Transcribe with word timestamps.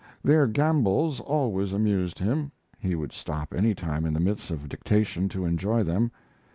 Their 0.23 0.47
gambols 0.47 1.19
always 1.19 1.73
amused 1.73 2.17
him. 2.17 2.51
He 2.79 2.95
would 2.95 3.11
stop 3.13 3.53
any 3.53 3.75
time 3.75 4.03
in 4.03 4.15
the 4.15 4.19
midst 4.19 4.49
of 4.49 4.67
dictation 4.67 5.29
to 5.29 5.45
enjoy 5.45 5.83
them. 5.83 6.09